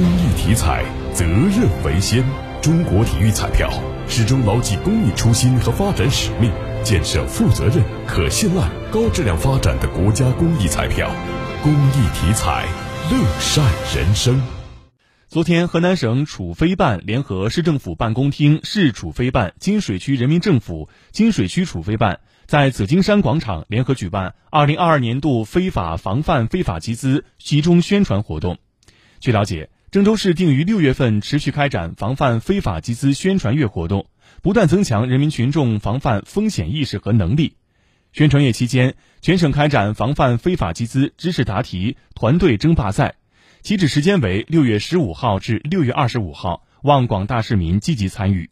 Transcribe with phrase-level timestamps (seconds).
[0.00, 2.24] 公益体彩，责任为先。
[2.62, 3.70] 中国体育彩票
[4.08, 6.50] 始终牢记公益初心和发展使命，
[6.82, 11.14] 建设负责任、可信赖、高质量发展的国家公益彩票。
[11.62, 12.66] 公益体彩，
[13.10, 13.62] 乐善
[13.94, 14.40] 人生。
[15.28, 28.56] 昨天，河南省储非办联合市政府办公厅、市储非办、金水区人民政府、金水区储非办在紫金山广场联合举办二零二二年度非法防范非法集资集中宣传活动。
[29.20, 34.06] 据了解，郑州市定于六月份持续开展防范非法集资宣传月活动，
[34.40, 37.56] 不断增强人民群众防范风险意识和能力。
[38.12, 43.16] 宣传月期间，全省开展防范非法集资知识答题团队争霸赛。
[43.62, 48.48] 起止时间为六月十五号至六月二十五号，望广大市民积极参与。